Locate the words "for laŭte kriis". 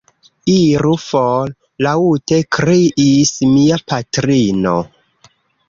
1.07-3.35